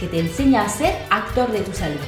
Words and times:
que 0.00 0.08
te 0.08 0.18
enseña 0.18 0.62
a 0.62 0.68
ser 0.68 0.96
actor 1.10 1.52
de 1.52 1.60
tu 1.60 1.72
salud. 1.72 2.00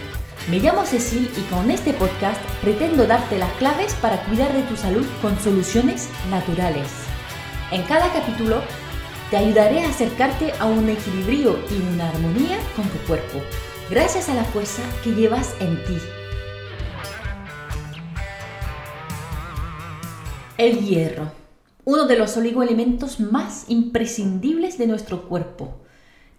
Me 0.51 0.59
llamo 0.59 0.85
Cecil 0.85 1.31
y 1.37 1.43
con 1.53 1.71
este 1.71 1.93
podcast 1.93 2.41
pretendo 2.63 3.07
darte 3.07 3.39
las 3.39 3.53
claves 3.53 3.95
para 3.95 4.25
cuidar 4.25 4.53
de 4.53 4.63
tu 4.63 4.77
salud 4.77 5.07
con 5.21 5.39
soluciones 5.39 6.09
naturales. 6.31 6.89
En 7.71 7.83
cada 7.83 8.13
capítulo 8.13 8.63
te 9.31 9.37
ayudaré 9.37 9.85
a 9.85 9.91
acercarte 9.91 10.53
a 10.59 10.67
un 10.67 10.89
equilibrio 10.89 11.59
y 11.71 11.95
una 11.95 12.09
armonía 12.09 12.59
con 12.75 12.89
tu 12.89 12.99
cuerpo, 13.07 13.39
gracias 13.91 14.29
a 14.29 14.35
la 14.35 14.45
fuerza 14.45 14.83
que 15.05 15.11
llevas 15.11 15.55
en 15.61 15.77
ti. 15.85 15.99
El 20.59 20.81
hierro 20.81 21.43
uno 21.85 22.07
de 22.07 22.17
los 22.17 22.37
oligoelementos 22.37 23.19
más 23.19 23.65
imprescindibles 23.69 24.79
de 24.79 24.87
nuestro 24.87 25.29
cuerpo. 25.29 25.81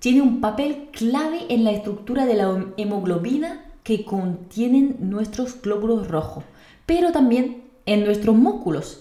Tiene 0.04 0.22
un 0.22 0.42
papel 0.42 0.90
clave 0.92 1.46
en 1.48 1.64
la 1.64 1.72
estructura 1.72 2.26
de 2.26 2.34
la 2.34 2.66
hemoglobina 2.76 3.64
que 3.84 4.04
contienen 4.04 4.98
nuestros 5.00 5.62
glóbulos 5.62 6.10
rojos, 6.10 6.44
pero 6.86 7.14
también 7.14 7.64
en 7.86 8.04
nuestros 8.04 8.36
músculos 8.36 9.00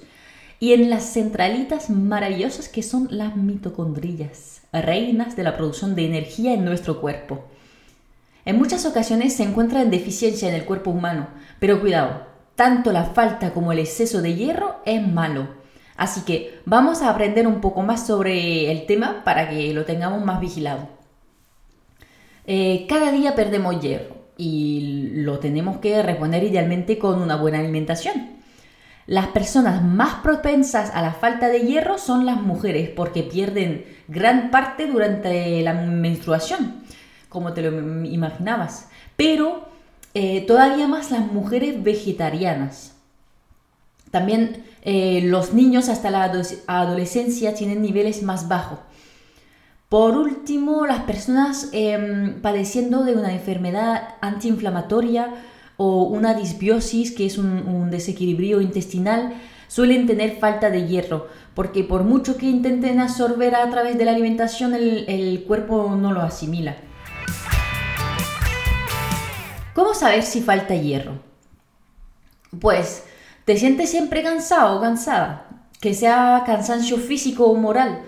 y 0.60 0.74
en 0.74 0.90
las 0.90 1.12
centralitas 1.12 1.90
maravillosas 1.90 2.68
que 2.68 2.84
son 2.84 3.08
las 3.10 3.36
mitocondrias, 3.36 4.62
reinas 4.72 5.34
de 5.34 5.42
la 5.42 5.56
producción 5.56 5.96
de 5.96 6.06
energía 6.06 6.54
en 6.54 6.64
nuestro 6.64 7.00
cuerpo. 7.00 7.46
En 8.44 8.56
muchas 8.56 8.86
ocasiones 8.86 9.32
se 9.32 9.42
encuentra 9.42 9.82
en 9.82 9.90
deficiencia 9.90 10.48
en 10.48 10.54
el 10.54 10.64
cuerpo 10.64 10.92
humano, 10.92 11.26
pero 11.58 11.80
cuidado, 11.80 12.26
tanto 12.54 12.92
la 12.92 13.06
falta 13.06 13.52
como 13.52 13.72
el 13.72 13.80
exceso 13.80 14.22
de 14.22 14.36
hierro 14.36 14.76
es 14.84 15.04
malo 15.04 15.61
Así 15.96 16.22
que 16.22 16.60
vamos 16.64 17.02
a 17.02 17.10
aprender 17.10 17.46
un 17.46 17.60
poco 17.60 17.82
más 17.82 18.06
sobre 18.06 18.70
el 18.70 18.86
tema 18.86 19.22
para 19.24 19.48
que 19.48 19.72
lo 19.74 19.84
tengamos 19.84 20.24
más 20.24 20.40
vigilado. 20.40 20.88
Eh, 22.46 22.86
cada 22.88 23.12
día 23.12 23.34
perdemos 23.34 23.80
hierro 23.80 24.16
y 24.36 25.10
lo 25.14 25.38
tenemos 25.38 25.78
que 25.78 26.02
reponer 26.02 26.42
idealmente 26.42 26.98
con 26.98 27.20
una 27.20 27.36
buena 27.36 27.58
alimentación. 27.58 28.42
Las 29.06 29.28
personas 29.28 29.82
más 29.82 30.16
propensas 30.22 30.90
a 30.94 31.02
la 31.02 31.12
falta 31.12 31.48
de 31.48 31.60
hierro 31.60 31.98
son 31.98 32.24
las 32.24 32.40
mujeres 32.40 32.88
porque 32.90 33.22
pierden 33.22 33.84
gran 34.08 34.50
parte 34.50 34.86
durante 34.86 35.60
la 35.62 35.74
menstruación, 35.74 36.82
como 37.28 37.52
te 37.52 37.62
lo 37.62 38.04
imaginabas, 38.04 38.88
pero 39.16 39.68
eh, 40.14 40.42
todavía 40.46 40.86
más 40.86 41.10
las 41.10 41.26
mujeres 41.32 41.82
vegetarianas. 41.82 42.94
También 44.12 44.62
eh, 44.82 45.22
los 45.24 45.54
niños 45.54 45.88
hasta 45.88 46.10
la 46.10 46.30
adolescencia 46.66 47.54
tienen 47.54 47.80
niveles 47.80 48.22
más 48.22 48.46
bajos. 48.46 48.78
Por 49.88 50.16
último, 50.16 50.86
las 50.86 51.00
personas 51.04 51.70
em, 51.72 52.40
padeciendo 52.42 53.04
de 53.04 53.16
una 53.16 53.32
enfermedad 53.32 54.16
antiinflamatoria 54.20 55.34
o 55.78 56.04
una 56.04 56.34
disbiosis, 56.34 57.12
que 57.12 57.24
es 57.24 57.38
un, 57.38 57.90
desequilibrio 57.90 58.60
intestinal, 58.60 59.32
suelen 59.66 60.06
tener 60.06 60.38
falta 60.38 60.68
de 60.68 60.86
hierro, 60.86 61.28
porque 61.54 61.82
por 61.82 62.04
mucho 62.04 62.36
que 62.36 62.46
intenten 62.46 63.00
absorber 63.00 63.54
a 63.54 63.68
través 63.70 63.96
de 63.96 64.04
la 64.04 64.10
alimentación, 64.10 64.74
el, 64.74 65.06
el 65.08 65.44
cuerpo 65.44 65.96
no 65.96 66.12
lo 66.12 66.20
asimila. 66.20 66.76
¿Cómo 69.74 69.94
saber 69.94 70.22
si 70.22 70.42
falta 70.42 70.74
hierro? 70.74 71.12
Pues 72.60 73.04
te 73.44 73.56
sientes 73.56 73.90
siempre 73.90 74.22
cansado 74.22 74.78
o 74.78 74.80
cansada, 74.80 75.48
que 75.80 75.94
sea 75.94 76.42
cansancio 76.46 76.96
físico 76.96 77.46
o 77.46 77.54
moral, 77.56 78.02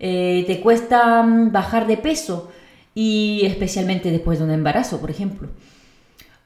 eh, 0.00 0.44
te 0.46 0.60
cuesta 0.60 1.22
mm, 1.22 1.52
bajar 1.52 1.86
de 1.86 1.96
peso 1.96 2.50
y 2.94 3.42
especialmente 3.44 4.10
después 4.10 4.38
de 4.38 4.44
un 4.46 4.50
embarazo, 4.50 5.00
por 5.00 5.10
ejemplo. 5.10 5.48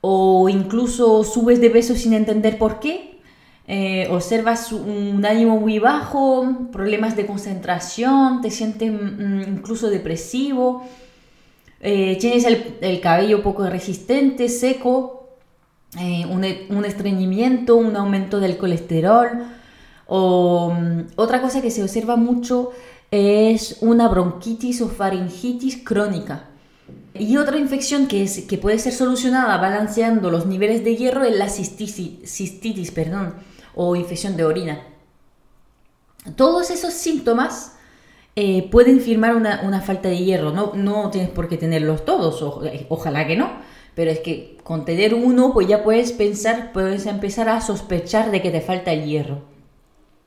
O 0.01 0.49
incluso 0.49 1.25
subes 1.25 1.61
de 1.61 1.71
peso 1.71 1.95
sin 1.95 2.13
entender 2.13 2.59
por 2.59 2.81
qué. 2.81 3.15
Eh, 3.67 4.09
observas 4.11 4.73
un 4.73 5.25
ánimo 5.25 5.59
muy 5.59 5.79
bajo, 5.79 6.69
problemas 6.71 7.17
de 7.17 7.25
concentración, 7.25 8.43
te 8.43 8.51
sientes 8.51 8.93
mm, 8.93 9.41
incluso 9.49 9.89
depresivo, 9.89 10.85
eh, 11.81 12.19
tienes 12.21 12.45
el 12.45 13.01
cabello 13.01 13.43
poco 13.43 13.67
resistente, 13.67 14.51
seco, 14.51 15.24
eh, 15.99 16.27
un, 16.27 16.85
estreñimiento, 16.85 17.77
un 17.77 17.97
aumento 17.97 18.41
del 18.41 18.57
colesterol. 18.57 19.45
O 20.07 20.73
mm, 20.73 21.01
otra 21.17 21.41
cosa 21.41 21.63
que 21.63 21.71
se 21.71 21.83
observa 21.83 22.17
mucho 22.17 22.73
es 23.11 23.79
una 23.81 24.09
bronquitis 24.09 24.81
o 24.81 24.89
faringitis 24.89 25.79
crónica. 25.85 26.49
Y 27.15 27.37
otra 27.37 27.59
infección 27.59 28.09
que, 28.09 28.25
es, 28.25 28.43
que 28.43 28.59
puede 28.59 28.79
ser 28.81 28.93
solucionada 28.93 29.57
balanceando 29.59 30.31
los 30.31 30.47
niveles 30.47 30.83
de 30.83 30.97
hierro 30.97 31.23
es 31.23 31.37
la 31.37 31.49
cistitis, 31.49 32.91
perdón, 32.91 33.35
o 33.77 33.95
infección 33.95 34.37
de 34.37 34.45
orina. 34.45 34.83
Todos 36.35 36.71
esos 36.71 36.93
síntomas 36.93 37.77
eh, 38.35 38.69
pueden 38.69 39.01
firmar 39.01 39.37
una, 39.37 39.81
falta 39.81 40.09
de 40.09 40.19
hierro. 40.19 40.51
No, 40.51 40.73
no 40.75 41.11
tienes 41.11 41.31
por 41.31 41.49
qué 41.49 41.57
tenerlos 41.57 42.05
todos, 42.05 42.43
ojalá 42.89 43.29
que 43.29 43.37
no 43.37 43.64
pero 43.95 44.11
es 44.11 44.21
que 44.21 44.57
con 44.63 44.85
tener 44.85 45.15
uno, 45.15 45.53
pues 45.53 45.69
ya 45.69 45.83
puedes 45.83 46.13
pensar, 46.13 46.73
puedes 46.73 47.07
empezar 47.07 47.49
a 47.49 47.61
sospechar 47.61 48.31
de 48.31 48.43
que 48.43 48.51
te 48.51 48.61
falta 48.61 48.93
el 48.93 49.05
hierro. 49.05 49.43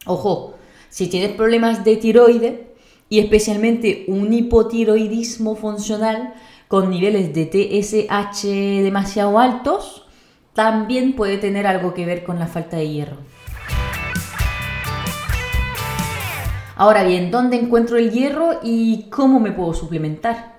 Ojo, 0.06 0.54
si 0.90 1.08
tienes 1.08 1.32
problemas 1.32 1.84
de 1.84 1.98
tiroide 1.98 2.68
y 3.10 3.20
especialmente 3.20 4.06
un 4.08 4.34
hipotiroidismo 4.34 5.56
funcional 5.56 6.34
con 6.68 6.90
niveles 6.90 7.34
de 7.34 7.46
TSH 7.46 8.84
demasiado 8.84 9.40
altos, 9.40 10.06
también 10.54 11.14
puede 11.14 11.38
tener 11.38 11.68
algo 11.68 11.94
que 11.94 12.06
ver 12.06 12.24
con 12.24 12.40
la 12.40 12.48
falta 12.48 12.78
de 12.78 12.90
hierro. 12.90 13.18
Ahora 16.76 17.04
bien, 17.04 17.32
¿dónde 17.32 17.58
encuentro 17.58 17.98
el 17.98 18.12
hierro 18.12 18.60
y 18.62 19.08
cómo 19.10 19.40
me 19.40 19.52
puedo 19.52 19.74
suplementar? 19.74 20.57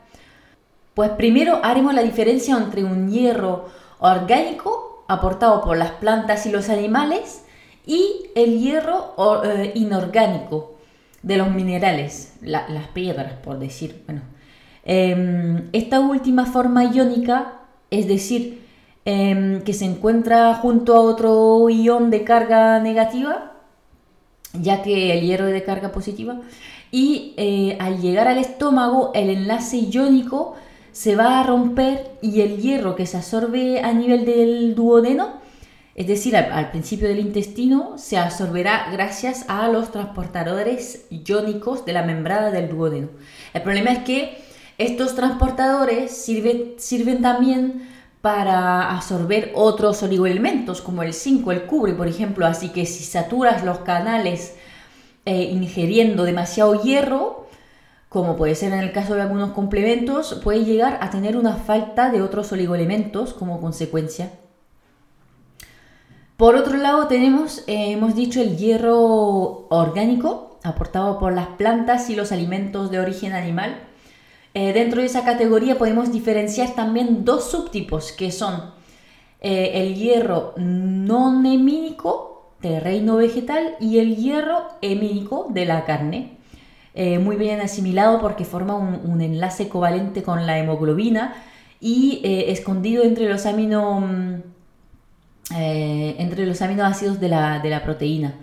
Pues 0.98 1.10
primero 1.10 1.60
haremos 1.62 1.94
la 1.94 2.02
diferencia 2.02 2.56
entre 2.56 2.82
un 2.82 3.08
hierro 3.08 3.66
orgánico 4.00 5.04
aportado 5.06 5.62
por 5.62 5.76
las 5.76 5.92
plantas 5.92 6.44
y 6.44 6.50
los 6.50 6.68
animales 6.70 7.44
y 7.86 8.26
el 8.34 8.58
hierro 8.58 9.14
eh, 9.44 9.70
inorgánico 9.76 10.74
de 11.22 11.36
los 11.36 11.52
minerales, 11.52 12.34
las 12.42 12.88
piedras, 12.88 13.34
por 13.44 13.60
decir. 13.60 14.02
Bueno, 14.06 14.22
em, 14.84 15.68
esta 15.72 16.00
última 16.00 16.46
forma 16.46 16.86
iónica, 16.86 17.60
es 17.92 18.08
decir, 18.08 18.66
em, 19.04 19.62
que 19.62 19.74
se 19.74 19.84
encuentra 19.84 20.52
junto 20.54 20.96
a 20.96 21.00
otro 21.00 21.70
ion 21.70 22.10
de 22.10 22.24
carga 22.24 22.80
negativa, 22.80 23.52
ya 24.52 24.82
que 24.82 25.16
el 25.16 25.24
hierro 25.24 25.46
es 25.46 25.52
de 25.52 25.62
carga 25.62 25.92
positiva, 25.92 26.40
y 26.90 27.34
eh, 27.36 27.76
al 27.78 28.00
llegar 28.00 28.26
al 28.26 28.38
estómago, 28.38 29.12
el 29.14 29.30
enlace 29.30 29.76
iónico 29.76 30.56
se 30.98 31.14
va 31.14 31.38
a 31.38 31.44
romper 31.44 32.10
y 32.22 32.40
el 32.40 32.56
hierro 32.56 32.96
que 32.96 33.06
se 33.06 33.18
absorbe 33.18 33.80
a 33.82 33.92
nivel 33.92 34.24
del 34.24 34.74
duodeno, 34.74 35.34
es 35.94 36.08
decir, 36.08 36.36
al, 36.36 36.72
principio 36.72 37.06
del 37.06 37.20
intestino, 37.20 37.96
se 37.98 38.18
absorberá 38.18 38.88
gracias 38.90 39.44
a 39.46 39.68
los 39.68 39.92
transportadores 39.92 41.06
iónicos 41.08 41.84
de 41.84 41.92
la 41.92 42.02
membrana 42.02 42.50
del 42.50 42.68
duodeno. 42.68 43.10
El 43.54 43.62
problema 43.62 43.92
es 43.92 43.98
que 44.00 44.38
estos 44.76 45.14
transportadores 45.14 46.10
sirven, 46.10 47.22
también 47.22 47.88
para 48.20 48.90
absorber 48.96 49.52
otros 49.54 50.02
oligoelementos 50.02 50.80
como 50.80 51.04
el 51.04 51.14
zinc 51.14 51.46
o 51.46 51.52
el 51.52 51.62
cubre, 51.62 51.92
por 51.92 52.08
ejemplo. 52.08 52.44
Así 52.44 52.70
que 52.70 52.86
si 52.86 53.04
saturas 53.04 53.64
los 53.64 53.78
canales 53.78 54.56
eh, 55.26 55.44
ingiriendo 55.44 56.24
demasiado 56.24 56.82
hierro, 56.82 57.37
como 58.08 58.36
puede 58.36 58.54
ser 58.54 58.72
en 58.72 58.80
el 58.80 58.92
caso 58.92 59.14
de 59.14 59.22
algunos 59.22 59.50
complementos, 59.50 60.40
puede 60.42 60.64
llegar 60.64 60.98
a 61.02 61.10
tener 61.10 61.36
una 61.36 61.56
falta 61.56 62.10
de 62.10 62.22
otros 62.22 62.50
oligoelementos 62.52 63.34
como 63.34 63.60
consecuencia. 63.60 64.32
Por 66.38 66.54
otro 66.54 66.76
lado 66.76 67.08
tenemos, 67.08 67.64
eh, 67.66 67.90
hemos 67.90 68.14
dicho, 68.14 68.40
el 68.40 68.56
hierro 68.56 69.66
orgánico 69.70 70.58
aportado 70.62 71.18
por 71.18 71.32
las 71.34 71.48
plantas 71.48 72.08
y 72.10 72.16
los 72.16 72.32
alimentos 72.32 72.90
de 72.90 73.00
origen 73.00 73.32
animal. 73.32 73.80
Eh, 74.54 74.72
dentro 74.72 75.00
de 75.00 75.06
esa 75.06 75.24
categoría 75.24 75.78
podemos 75.78 76.12
diferenciar 76.12 76.74
también 76.74 77.24
dos 77.24 77.50
subtipos 77.50 78.12
que 78.12 78.32
son 78.32 78.72
eh, 79.40 79.72
el 79.74 79.94
hierro 79.94 80.54
no 80.56 81.44
hemínico 81.44 82.52
del 82.60 82.82
reino 82.82 83.16
vegetal 83.16 83.76
y 83.78 83.98
el 83.98 84.16
hierro 84.16 84.68
hemínico 84.80 85.48
de 85.50 85.64
la 85.64 85.84
carne. 85.84 86.37
Eh, 87.00 87.20
muy 87.20 87.36
bien 87.36 87.60
asimilado 87.60 88.20
porque 88.20 88.44
forma 88.44 88.74
un, 88.74 89.20
enlace 89.20 89.68
covalente 89.68 90.24
con 90.24 90.48
la 90.48 90.58
hemoglobina 90.58 91.32
y 91.80 92.20
eh, 92.24 92.50
escondido 92.50 93.04
entre 93.04 93.28
los, 93.28 93.44
mm, 93.46 94.34
eh, 95.56 96.16
entre 96.18 96.44
los 96.44 96.60
aminoácidos 96.60 97.20
de 97.20 97.28
la, 97.28 97.82
proteína. 97.84 98.34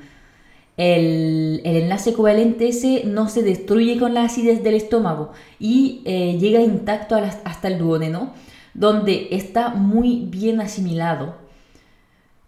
el, 0.78 1.60
enlace 1.66 2.14
covalente 2.14 2.70
ese 2.70 3.04
no 3.04 3.28
se 3.28 3.44
destruye 3.44 4.00
con 4.00 4.14
la 4.14 4.24
acidez 4.24 4.64
del 4.64 4.76
estómago 4.76 5.34
y 5.60 6.02
llega 6.40 6.62
intacto 6.62 7.18
hasta 7.18 7.68
el 7.68 7.78
duodeno, 7.78 8.34
donde 8.74 9.28
está 9.32 9.68
muy 9.72 10.28
bien 10.30 10.62
asimilado. 10.62 11.36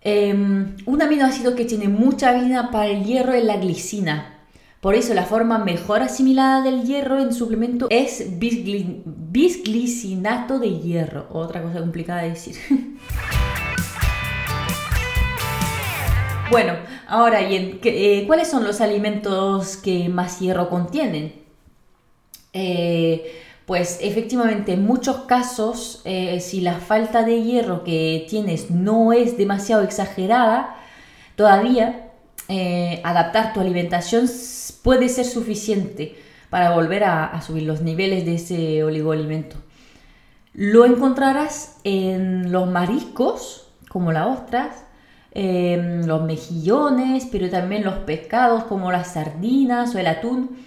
Em, 0.01 0.77
un 0.85 1.01
aminoácido 1.01 1.53
que 1.53 1.65
tiene 1.65 1.89
mucha 1.89 2.31
vida 2.31 2.71
para 2.71 2.87
el 2.87 3.03
hierro 3.03 3.33
es 3.33 3.43
la 3.43 3.57
glicina. 3.57 4.36
Por 4.87 4.95
eso 4.95 5.13
la 5.13 5.25
forma 5.25 5.57
mejor 5.57 6.01
asimilada 6.01 6.61
del 6.61 6.83
hierro 6.83 7.19
en 7.19 7.33
suplemento 7.33 7.87
es 7.89 8.39
bisglicinato 8.39 10.59
de 10.59 10.79
hierro. 10.79 11.27
Otra 11.29 11.61
cosa 11.61 11.79
complicada 11.79 12.21
de 12.21 12.29
decir. 12.29 12.55
Bueno, 16.49 16.75
ahora, 17.09 17.41
¿y 17.41 17.81
eh, 17.83 18.23
¿cuáles 18.27 18.47
son 18.47 18.63
los 18.63 18.79
alimentos 18.79 19.75
que 19.75 20.07
más 20.07 20.39
hierro 20.39 20.69
contienen? 20.69 21.33
Eh, 22.53 23.41
pues 23.65 23.99
efectivamente, 24.01 24.71
en 24.71 24.85
muchos 24.85 25.25
casos, 25.25 26.01
eh, 26.05 26.39
si 26.39 26.61
la 26.61 26.75
falta 26.75 27.23
de 27.23 27.43
hierro 27.43 27.83
que 27.83 28.25
tienes 28.29 28.71
no 28.71 29.11
es 29.11 29.37
demasiado 29.37 29.83
exagerada, 29.83 30.77
todavía 31.35 32.06
adaptar 33.03 33.53
tu 33.53 33.59
alimentación 33.59 34.29
puede 34.83 35.09
ser 35.09 35.25
suficiente 35.25 36.15
para 36.49 36.73
volver 36.73 37.03
a 37.03 37.41
subir 37.41 37.63
los 37.63 37.81
niveles 37.81 38.25
de 38.25 38.35
ese 38.35 38.83
oligoalimento. 38.83 39.57
Lo 40.53 40.85
encontrarás 40.85 41.77
en 41.83 42.51
los 42.51 42.67
mariscos, 42.67 43.69
como 43.89 44.11
las 44.11 44.27
ostras, 44.27 44.87
Em, 45.39 46.07
los 46.07 46.23
mejillones, 46.23 47.27
pero 47.31 47.47
también 47.47 47.83
los 47.83 47.99
pescados 47.99 48.63
como 48.63 48.91
las 48.91 49.13
sardinas 49.13 49.93
o 49.93 49.99
el 49.99 50.07
atún. 50.07 50.57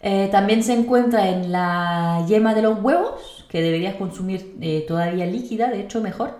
Eh, 0.00 0.28
también 0.32 0.62
se 0.62 0.72
encuentra 0.72 1.28
en 1.28 1.52
la 1.52 2.24
yema 2.26 2.54
de 2.54 2.62
los 2.62 2.82
huevos, 2.82 3.44
que 3.50 3.60
deberías 3.60 3.96
consumir 3.96 4.56
eh, 4.62 4.86
todavía 4.88 5.26
líquida, 5.26 5.68
de 5.68 5.80
hecho 5.82 6.00
mejor. 6.00 6.38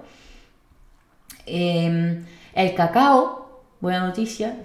Em, 1.44 2.24
el 2.54 2.74
cacao, 2.74 3.45
buena 3.80 4.00
noticia. 4.00 4.56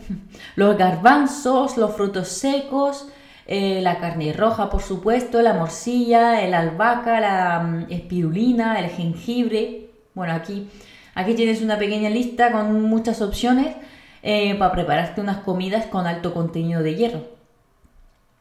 Los 0.56 0.78
garbanzos, 0.78 1.78
los 1.78 1.96
frutos 1.96 2.28
secos, 2.28 3.08
eh, 3.48 3.82
la 3.82 3.98
carne 3.98 4.34
roja, 4.34 4.70
por 4.70 4.82
supuesto, 4.82 5.42
la 5.42 5.54
morcilla, 5.54 6.42
el 6.42 6.54
albahaca, 6.54 7.20
la 7.20 7.60
mm, 7.60 7.92
espirulina, 7.92 8.80
el 8.80 8.90
jengibre. 8.90 9.90
Bueno, 10.14 10.34
aquí 10.34 10.68
Aquí 11.14 11.34
tienes 11.34 11.62
una 11.62 11.78
pequeña 11.78 12.10
lista 12.10 12.52
con 12.52 12.82
muchas 12.84 13.22
opciones 13.22 13.76
eh, 14.24 14.56
para 14.56 14.72
prepararte 14.72 15.22
unas 15.22 15.38
comidas 15.38 15.86
con 15.88 16.08
alto 16.08 16.34
contenido 16.34 16.84
de 16.84 16.96
hierro. 16.96 17.26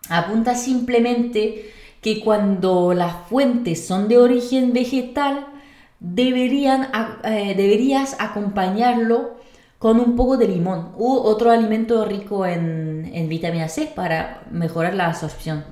Apunta 0.08 0.54
simplemente 0.54 1.72
que 2.00 2.20
cuando 2.20 2.94
las 2.94 3.14
fuentes 3.28 3.86
son 3.86 4.08
de 4.08 4.18
origen 4.18 4.72
vegetal, 4.72 5.46
deberían, 5.98 6.88
eh, 7.24 7.54
deberías 7.56 8.16
acompañarlo 8.20 9.39
con 9.80 9.98
un 9.98 10.14
poco 10.14 10.36
de 10.36 10.46
limón 10.46 10.92
u 10.98 11.10
otro 11.10 11.50
alimento 11.50 12.04
rico 12.04 12.44
en, 12.44 13.10
en 13.14 13.28
vitamina 13.30 13.66
C 13.66 13.90
para 13.96 14.42
mejorar 14.50 14.94
la 14.94 15.06
absorción. 15.06 15.64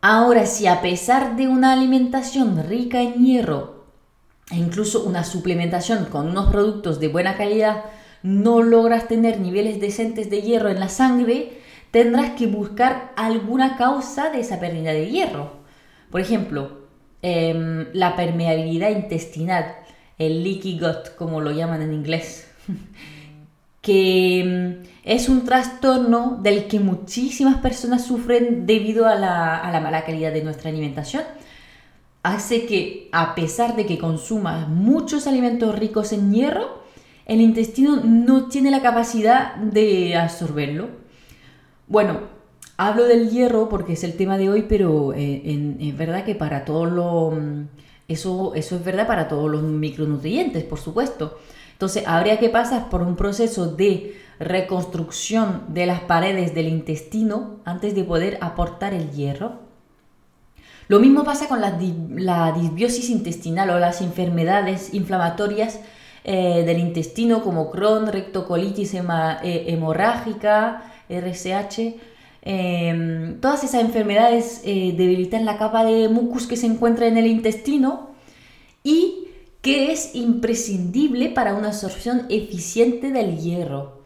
Ahora, 0.00 0.46
si 0.46 0.68
a 0.68 0.80
pesar 0.80 1.34
de 1.34 1.48
una 1.48 1.72
alimentación 1.72 2.62
rica 2.68 3.02
en 3.02 3.14
hierro 3.14 3.86
e 4.48 4.56
incluso 4.56 5.02
una 5.02 5.24
suplementación 5.24 6.04
con 6.04 6.28
unos 6.28 6.52
productos 6.52 7.00
de 7.00 7.08
buena 7.08 7.36
calidad 7.36 7.82
no 8.22 8.62
logras 8.62 9.08
tener 9.08 9.40
niveles 9.40 9.80
decentes 9.80 10.30
de 10.30 10.40
hierro 10.40 10.68
en 10.68 10.78
la 10.78 10.90
sangre, 10.90 11.58
tendrás 11.90 12.30
que 12.36 12.46
buscar 12.46 13.12
alguna 13.16 13.76
causa 13.76 14.30
de 14.30 14.38
esa 14.38 14.60
pérdida 14.60 14.92
de 14.92 15.10
hierro. 15.10 15.50
Por 16.12 16.20
ejemplo, 16.20 16.86
em, 17.22 17.88
la 17.92 18.14
permeabilidad 18.14 18.90
intestinal, 18.90 19.78
el 20.18 20.42
leaky 20.44 20.78
gut, 20.78 21.14
como 21.16 21.40
lo 21.40 21.50
llaman 21.50 21.82
en 21.82 21.92
inglés, 21.92 22.48
que 23.82 24.40
em, 24.40 24.82
es 25.04 25.28
un 25.28 25.44
trastorno 25.44 26.38
del 26.42 26.66
que 26.66 26.80
muchísimas 26.80 27.58
personas 27.58 28.04
sufren 28.04 28.66
debido 28.66 29.06
a 29.06 29.14
la 29.14 29.80
mala 29.82 30.04
calidad 30.04 30.32
de 30.32 30.42
nuestra 30.42 30.70
alimentación 30.70 31.22
hace 32.24 32.64
que, 32.64 33.10
a 33.12 33.36
pesar 33.36 33.76
de 33.76 33.86
que 33.86 33.98
consumas 33.98 34.66
muchos 34.68 35.28
alimentos 35.28 35.78
ricos 35.78 36.12
en 36.12 36.32
hierro, 36.32 36.82
el 37.26 37.40
intestino 37.40 38.00
no 38.02 38.48
tiene 38.48 38.70
la 38.70 38.82
capacidad 38.82 39.54
de 39.56 40.16
absorberlo. 40.16 40.88
Bueno, 41.86 42.20
hablo 42.78 43.04
del 43.04 43.30
hierro 43.30 43.68
porque 43.68 43.92
es 43.92 44.04
el 44.04 44.14
tema 44.14 44.38
de 44.38 44.48
hoy, 44.48 44.64
pero 44.66 45.12
eh, 45.14 45.76
es 45.78 45.96
verdad 45.96 46.24
que 46.24 46.34
para 46.34 46.64
todos 46.64 46.90
los... 46.90 47.34
Eso, 48.08 48.54
eso 48.54 48.76
es 48.76 48.84
verdad 48.84 49.06
para 49.06 49.28
todos 49.28 49.50
los 49.50 49.62
micronutrientes, 49.62 50.64
por 50.64 50.78
supuesto. 50.78 51.38
Entonces, 51.72 52.04
habría 52.06 52.38
que 52.38 52.50
pasar 52.50 52.88
por 52.88 53.02
un 53.02 53.16
proceso 53.16 53.66
de 53.66 54.16
reconstrucción 54.38 55.62
de 55.68 55.86
las 55.86 56.00
paredes 56.00 56.54
del 56.54 56.68
intestino 56.68 57.60
antes 57.64 57.94
de 57.94 58.04
poder 58.04 58.38
aportar 58.40 58.94
el 58.94 59.10
hierro. 59.10 59.64
Lo 60.86 61.00
mismo 61.00 61.24
pasa 61.24 61.48
con 61.48 61.60
la, 61.60 61.72
disbiosis 62.52 63.08
intestinal 63.08 63.70
o 63.70 63.78
las 63.78 64.02
enfermedades 64.02 64.92
inflamatorias 64.92 65.80
eh, 66.24 66.62
del 66.66 66.78
intestino 66.78 67.42
como 67.42 67.70
Crohn, 67.70 68.06
rectocolitis 68.06 68.94
eh, 68.94 69.64
hemorrágica, 69.68 70.92
RSH. 71.08 72.13
Em, 72.46 73.40
todas 73.40 73.64
esas 73.64 73.80
enfermedades 73.80 74.60
eh, 74.64 74.94
debilitan 74.96 75.46
la 75.46 75.56
capa 75.56 75.82
de 75.82 76.10
mucus 76.10 76.46
que 76.46 76.58
se 76.58 76.66
encuentra 76.66 77.06
en 77.06 77.16
el 77.16 77.26
intestino 77.26 78.10
y 78.82 79.28
que 79.62 79.92
es 79.92 80.14
imprescindible 80.14 81.30
para 81.30 81.54
una 81.54 81.68
absorción 81.68 82.26
eficiente 82.28 83.10
del 83.10 83.38
hierro. 83.38 84.04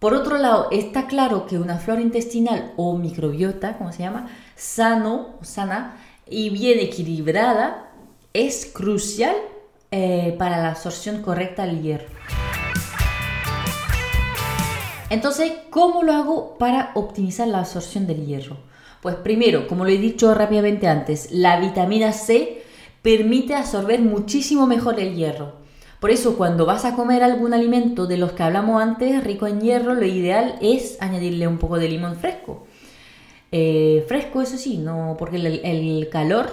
Por 0.00 0.14
otro 0.14 0.38
lado, 0.38 0.66
está 0.72 1.06
claro 1.06 1.46
que 1.46 1.56
una 1.56 1.78
flora 1.78 2.00
intestinal 2.00 2.72
o 2.76 2.98
microbiota, 2.98 3.78
como 3.78 3.92
se 3.92 4.02
llama, 4.02 4.28
sano, 4.56 5.36
sana 5.42 5.96
y 6.28 6.50
bien 6.50 6.80
equilibrada 6.80 7.92
es 8.32 8.66
crucial 8.66 9.36
eh, 9.92 10.34
para 10.36 10.60
la 10.60 10.70
absorción 10.70 11.22
correcta 11.22 11.64
del 11.64 11.80
hierro. 11.80 12.06
Entonces, 15.12 15.52
¿cómo 15.68 16.02
lo 16.02 16.14
hago 16.14 16.56
para 16.56 16.90
optimizar 16.94 17.46
la 17.46 17.58
absorción 17.58 18.06
del 18.06 18.24
hierro? 18.24 18.56
Pues 19.02 19.16
primero, 19.16 19.68
como 19.68 19.84
lo 19.84 19.90
he 19.90 19.98
dicho 19.98 20.32
rápidamente 20.32 20.88
antes, 20.88 21.30
la 21.30 21.60
vitamina 21.60 22.12
C 22.12 22.62
permite 23.02 23.54
absorber 23.54 24.00
muchísimo 24.00 24.66
mejor 24.66 24.98
el 24.98 25.14
hierro. 25.14 25.52
Por 26.00 26.12
eso 26.12 26.38
cuando 26.38 26.64
vas 26.64 26.86
a 26.86 26.96
comer 26.96 27.22
algún 27.22 27.52
alimento 27.52 28.06
de 28.06 28.16
los 28.16 28.32
que 28.32 28.42
hablamos 28.42 28.82
antes, 28.82 29.22
rico 29.22 29.46
en 29.46 29.60
hierro, 29.60 29.94
lo 29.94 30.06
ideal 30.06 30.54
es 30.62 30.96
añadirle 31.02 31.46
un 31.46 31.58
poco 31.58 31.78
de 31.78 31.90
limón 31.90 32.16
fresco. 32.16 32.66
Eh, 33.52 34.06
fresco, 34.08 34.40
eso 34.40 34.56
sí, 34.56 34.78
no, 34.78 35.16
porque 35.18 35.36
el, 35.36 36.08
calor 36.08 36.48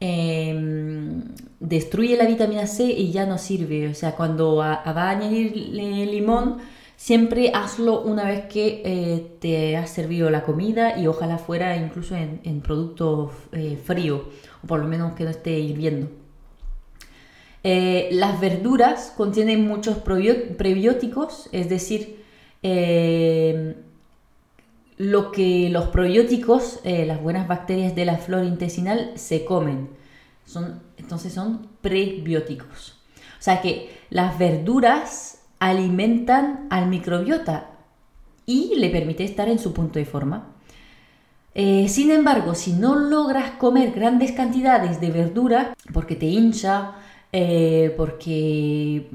em, 0.00 1.34
destruye 1.60 2.16
la 2.16 2.24
vitamina 2.24 2.66
C 2.66 2.84
y 2.84 3.12
ya 3.12 3.26
no 3.26 3.36
sirve. 3.36 3.88
O 3.88 3.94
sea, 3.94 4.16
cuando 4.16 4.56
va, 4.56 4.80
a 4.86 5.10
añadir 5.10 5.54
limón, 5.54 6.62
siempre 7.00 7.50
hazlo 7.54 8.02
una 8.02 8.24
vez 8.24 8.44
que 8.44 8.82
eh, 8.84 9.36
te 9.40 9.74
has 9.78 9.88
servido 9.88 10.28
la 10.28 10.42
comida 10.42 10.98
y 10.98 11.06
ojalá 11.06 11.38
fuera 11.38 11.74
incluso 11.78 12.14
en, 12.14 12.60
producto 12.60 13.32
eh, 13.52 13.78
frío, 13.82 14.28
o 14.62 14.66
por 14.66 14.80
lo 14.80 14.86
menos 14.86 15.14
que 15.14 15.24
no 15.24 15.30
esté 15.30 15.58
hirviendo. 15.60 16.10
Eh, 17.64 18.10
las 18.12 18.38
verduras 18.38 19.14
contienen 19.16 19.66
muchos 19.66 19.96
prebióticos, 19.96 21.48
es 21.52 21.70
decir, 21.70 22.22
lo 24.98 25.32
que 25.32 25.70
los 25.70 25.88
probióticos, 25.88 26.80
las 26.84 27.22
buenas 27.22 27.48
bacterias 27.48 27.94
de 27.94 28.04
la 28.04 28.18
flora 28.18 28.44
intestinal, 28.44 29.12
se 29.14 29.46
comen. 29.46 29.88
Son, 30.44 30.82
entonces 30.98 31.32
son 31.32 31.66
prebióticos. 31.80 32.98
O 33.38 33.42
sea 33.42 33.62
que 33.62 33.88
las 34.10 34.38
verduras 34.38 35.39
alimentan 35.60 36.66
al 36.70 36.88
microbiota 36.88 37.70
y 38.46 38.74
le 38.76 38.90
permite 38.90 39.22
estar 39.24 39.48
en 39.48 39.60
su 39.60 39.72
punto 39.72 39.98
de 40.00 40.04
forma. 40.04 40.48
sin 41.54 42.10
embargo, 42.10 42.54
si 42.54 42.72
no 42.72 42.96
logras 42.96 43.52
comer 43.52 43.92
grandes 43.92 44.32
cantidades 44.32 45.00
de 45.00 45.10
verdura 45.10 45.74
porque 45.92 46.16
te 46.16 46.26
hincha, 46.26 46.96
eh, 47.32 47.94
porque 47.96 49.08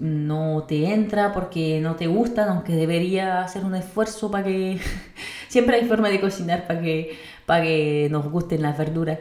no 0.00 0.64
te 0.68 0.92
entra, 0.92 1.32
porque 1.32 1.80
no 1.80 1.96
te 1.96 2.06
gustan, 2.06 2.50
aunque 2.50 2.74
debería 2.74 3.42
hacer 3.42 3.64
un 3.64 3.74
esfuerzo 3.74 4.30
para 4.30 4.44
que... 4.44 4.78
Siempre 5.48 5.76
hay 5.76 5.84
forma 5.86 6.08
de 6.08 6.20
cocinar 6.20 6.66
para 6.66 6.80
que, 6.80 7.16
para 7.46 7.62
que 7.64 8.08
nos 8.10 8.30
gusten 8.30 8.62
las 8.62 8.76
verduras. 8.76 9.18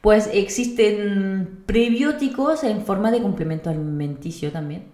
Pues 0.00 0.30
existen 0.32 1.62
prebióticos 1.66 2.64
en 2.64 2.82
forma 2.84 3.10
de 3.10 3.22
complemento 3.22 3.70
alimenticio 3.70 4.52
también. 4.52 4.84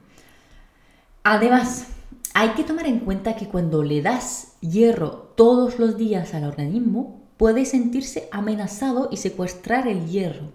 Además, 1.28 1.88
Hay 2.34 2.50
que 2.50 2.64
tomar 2.64 2.86
en 2.86 3.00
cuenta 3.00 3.34
que 3.34 3.48
cuando 3.48 3.82
le 3.82 4.02
das 4.02 4.58
hierro 4.60 5.32
todos 5.36 5.78
los 5.78 5.96
días 5.96 6.34
al 6.34 6.44
organismo, 6.44 7.22
puede 7.38 7.64
sentirse 7.64 8.28
amenazado 8.30 9.08
y 9.10 9.16
secuestrar 9.16 9.88
el 9.88 10.06
hierro. 10.06 10.52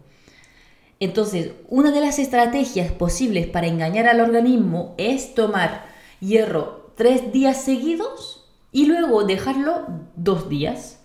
Entonces, 1.00 1.54
una 1.70 1.90
de 1.90 2.00
las 2.00 2.20
estrategias 2.20 2.92
posibles 2.92 3.48
para 3.48 3.66
engañar 3.66 4.06
al 4.06 4.22
organismo 4.22 4.94
es 5.00 5.34
tomar 5.34 5.86
hierro 6.20 6.94
tres 6.96 7.34
días 7.34 7.60
seguidos 7.60 8.48
y 8.72 8.86
luego 8.86 9.24
dejarlo 9.24 9.88
dos 10.16 10.50
días 10.50 11.00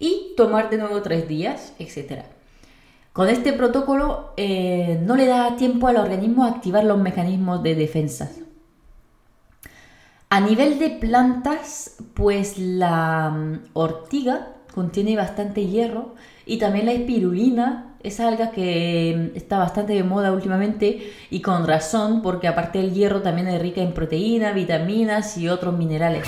y 0.00 0.32
tomar 0.34 0.70
de 0.70 0.78
nuevo 0.78 1.02
tres 1.02 1.28
días, 1.28 1.74
etc. 1.78 2.22
Con 3.12 3.28
este 3.28 3.52
protocolo 3.52 4.32
eh, 4.38 4.98
no 5.04 5.14
le 5.14 5.26
da 5.26 5.56
tiempo 5.56 5.88
al 5.88 5.98
organismo 5.98 6.44
a 6.44 6.48
activar 6.48 6.84
los 6.84 6.98
mecanismos 6.98 7.62
de 7.62 7.74
defensa. 7.74 8.30
A 10.32 10.40
nivel 10.40 10.78
de 10.78 10.88
plantas, 10.88 11.96
pues 12.14 12.56
la 12.56 13.28
mm, 13.28 13.64
ortiga 13.74 14.54
contiene 14.74 15.14
bastante 15.14 15.66
hierro 15.66 16.14
y 16.46 16.56
también 16.56 16.86
la 16.86 16.92
espirulina, 16.92 17.96
esa 18.02 18.28
alga 18.28 18.50
que 18.50 19.14
mm, 19.14 19.36
está 19.36 19.58
bastante 19.58 19.92
de 19.92 20.04
moda 20.04 20.32
últimamente 20.32 21.12
y 21.28 21.42
con 21.42 21.66
razón 21.66 22.22
porque 22.22 22.48
aparte 22.48 22.78
del 22.78 22.94
hierro 22.94 23.20
también 23.20 23.46
es 23.48 23.60
rica 23.60 23.82
en 23.82 23.92
proteínas, 23.92 24.54
vitaminas 24.54 25.36
y 25.36 25.50
otros 25.50 25.76
minerales. 25.76 26.26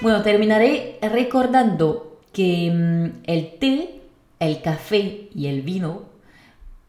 Bueno, 0.00 0.22
terminaré 0.22 0.98
recordando 1.02 2.18
que 2.32 2.70
mm, 2.70 3.24
el 3.24 3.58
té, 3.58 4.00
el 4.40 4.62
café 4.62 5.28
y 5.34 5.48
el 5.48 5.60
vino 5.60 6.11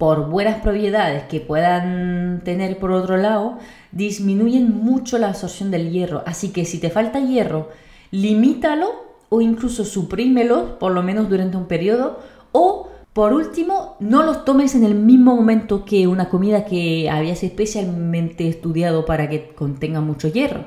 por 0.04 0.30
buenas 0.30 0.60
propiedades 0.60 1.24
que 1.30 1.40
puedan 1.40 2.42
tener 2.44 2.78
por 2.78 2.92
otro 2.92 3.16
lado, 3.16 3.58
disminuyen 3.94 4.84
mucho 4.84 5.18
la 5.18 5.30
absorción 5.30 5.72
del 5.72 5.92
hierro. 5.92 6.24
Así 6.26 6.50
que 6.50 6.66
si 6.66 6.78
te 6.78 6.90
falta 6.90 7.22
hierro, 7.22 7.70
limítalo 8.12 8.90
o 9.30 9.40
incluso 9.40 9.86
suprímelo, 9.86 10.78
por 10.78 10.92
lo 10.92 11.04
menos 11.04 11.30
durante 11.30 11.56
un 11.56 11.68
periodo. 11.68 12.20
O, 12.52 12.90
por 13.14 13.32
último, 13.32 13.96
no 14.02 14.24
los 14.24 14.44
tomes 14.44 14.76
en 14.76 14.84
el 14.84 14.94
mismo 14.94 15.38
momento 15.38 15.86
que 15.86 16.06
una 16.06 16.28
comida 16.28 16.66
que 16.66 17.10
habías 17.10 17.42
especialmente 17.42 18.50
estudiado 18.50 19.06
para 19.06 19.30
que 19.30 19.54
contenga 19.56 20.02
mucho 20.02 20.28
hierro. 20.28 20.66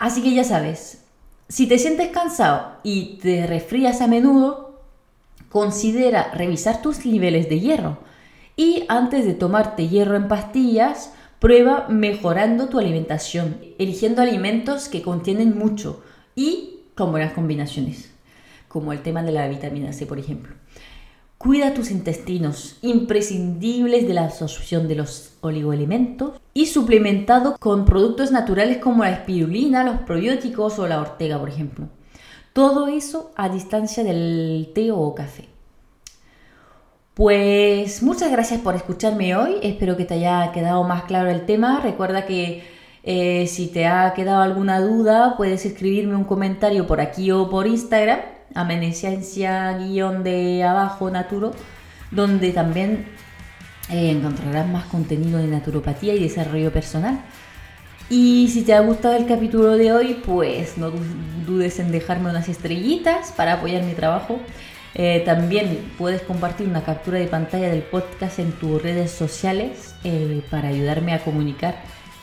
Así 0.00 0.24
que 0.24 0.34
ya 0.34 0.42
sabes, 0.42 1.04
si 1.48 1.68
te 1.68 1.78
sientes 1.78 2.08
cansado 2.08 2.78
y 2.82 3.18
te 3.22 3.46
resfrías 3.46 4.00
a 4.00 4.08
menudo, 4.08 4.65
considera 5.56 6.32
revisar 6.34 6.82
tus 6.82 7.06
niveles 7.06 7.48
de 7.48 7.60
hierro 7.60 7.96
y 8.56 8.84
antes 8.88 9.24
de 9.24 9.32
tomarte 9.32 9.88
hierro 9.88 10.14
en 10.14 10.28
pastillas, 10.28 11.14
prueba 11.38 11.86
mejorando 11.88 12.68
tu 12.68 12.78
alimentación, 12.78 13.56
eligiendo 13.78 14.20
alimentos 14.20 14.90
que 14.90 15.00
contienen 15.00 15.56
mucho 15.56 16.02
y 16.34 16.80
con 16.94 17.10
buenas 17.10 17.32
combinaciones, 17.32 18.10
como 18.68 18.92
el 18.92 19.00
tema 19.00 19.22
de 19.22 19.32
la 19.32 19.48
vitamina 19.48 19.94
C, 19.94 20.04
por 20.04 20.18
ejemplo. 20.18 20.54
Cuida 21.38 21.72
tus 21.72 21.90
intestinos, 21.90 22.76
imprescindibles 22.82 24.06
de 24.06 24.12
la 24.12 24.24
absorción 24.24 24.88
de 24.88 24.96
los 24.96 25.38
oligoelementos 25.40 26.38
y 26.52 26.66
suplementado 26.66 27.56
con 27.58 27.86
productos 27.86 28.30
naturales 28.30 28.76
como 28.76 29.04
la 29.04 29.12
espirulina, 29.12 29.84
los 29.84 30.00
probióticos 30.02 30.78
o 30.78 30.86
la 30.86 31.00
ortega, 31.00 31.38
por 31.38 31.48
ejemplo. 31.48 31.88
Todo 32.56 32.88
eso 32.88 33.32
a 33.36 33.50
distancia 33.50 34.02
del 34.02 34.70
té 34.74 34.90
o 34.90 35.14
café. 35.14 35.44
Pues 37.12 38.02
muchas 38.02 38.32
gracias 38.32 38.62
por 38.62 38.74
escucharme 38.74 39.36
hoy. 39.36 39.56
Espero 39.62 39.98
que 39.98 40.06
te 40.06 40.14
haya 40.14 40.52
quedado 40.52 40.82
más 40.82 41.02
claro 41.02 41.28
el 41.28 41.44
tema. 41.44 41.80
Recuerda 41.82 42.24
que 42.24 42.64
eh, 43.02 43.46
si 43.46 43.66
te 43.66 43.86
ha 43.86 44.14
quedado 44.14 44.40
alguna 44.40 44.80
duda, 44.80 45.36
puedes 45.36 45.66
escribirme 45.66 46.16
un 46.16 46.24
comentario 46.24 46.86
por 46.86 47.02
aquí 47.02 47.30
o 47.30 47.50
por 47.50 47.66
Instagram, 47.66 48.20
amenescencia-guión 48.54 50.24
de 50.24 50.64
abajo 50.64 51.10
naturo, 51.10 51.52
donde 52.10 52.52
también 52.52 53.04
eh, 53.90 54.12
encontrarás 54.12 54.66
más 54.66 54.86
contenido 54.86 55.36
de 55.36 55.48
naturopatía 55.48 56.14
y 56.14 56.22
desarrollo 56.22 56.72
personal. 56.72 57.20
Y 58.08 58.48
si 58.48 58.62
te 58.62 58.72
ha 58.72 58.80
gustado 58.80 59.16
el 59.16 59.26
capítulo 59.26 59.76
de 59.76 59.92
hoy, 59.92 60.22
pues 60.24 60.78
no 60.78 60.92
dudes 61.44 61.78
en 61.80 61.90
dejarme 61.90 62.30
unas 62.30 62.48
estrellitas 62.48 63.32
para 63.32 63.54
apoyar 63.54 63.82
mi 63.82 63.94
trabajo. 63.94 64.38
Eh, 64.94 65.22
también 65.26 65.92
puedes 65.98 66.22
compartir 66.22 66.68
una 66.68 66.84
captura 66.84 67.18
de 67.18 67.26
pantalla 67.26 67.68
del 67.68 67.82
podcast 67.82 68.38
en 68.38 68.52
tus 68.52 68.80
redes 68.80 69.10
sociales 69.10 69.94
eh, 70.04 70.42
para 70.50 70.68
ayudarme 70.68 71.12
a 71.12 71.22
comunicar 71.22 71.76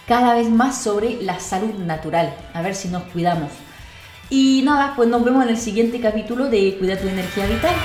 cada 0.08 0.36
vez 0.36 0.50
más 0.50 0.82
sobre 0.82 1.22
la 1.22 1.40
salud 1.40 1.74
natural. 1.76 2.34
A 2.54 2.62
ver 2.62 2.76
si 2.76 2.88
nos 2.88 3.04
cuidamos. 3.04 3.52
Y 4.30 4.62
nada, 4.64 4.94
pues 4.96 5.10
nos 5.10 5.24
vemos 5.24 5.44
en 5.44 5.50
el 5.50 5.58
siguiente 5.58 6.00
capítulo 6.00 6.50
de 6.50 6.78
Cuida 6.80 6.98
tu 6.98 7.08
energía 7.08 7.46
vital. 7.46 7.76